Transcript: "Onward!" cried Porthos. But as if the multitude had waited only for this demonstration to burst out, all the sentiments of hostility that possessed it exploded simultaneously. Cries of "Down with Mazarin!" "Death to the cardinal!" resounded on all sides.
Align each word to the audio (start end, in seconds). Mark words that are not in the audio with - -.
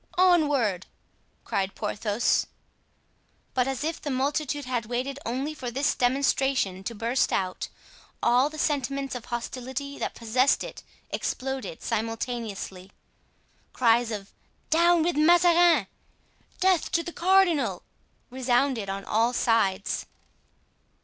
"Onward!" 0.17 0.87
cried 1.43 1.75
Porthos. 1.75 2.47
But 3.53 3.67
as 3.67 3.83
if 3.83 4.01
the 4.01 4.09
multitude 4.09 4.65
had 4.65 4.87
waited 4.87 5.19
only 5.27 5.53
for 5.53 5.69
this 5.69 5.93
demonstration 5.93 6.83
to 6.85 6.95
burst 6.95 7.31
out, 7.31 7.67
all 8.23 8.49
the 8.49 8.57
sentiments 8.57 9.13
of 9.13 9.25
hostility 9.25 9.99
that 9.99 10.15
possessed 10.15 10.63
it 10.63 10.81
exploded 11.11 11.83
simultaneously. 11.83 12.91
Cries 13.73 14.09
of 14.09 14.33
"Down 14.71 15.03
with 15.03 15.15
Mazarin!" 15.17 15.85
"Death 16.59 16.91
to 16.93 17.03
the 17.03 17.13
cardinal!" 17.13 17.83
resounded 18.31 18.89
on 18.89 19.05
all 19.05 19.33
sides. 19.33 20.07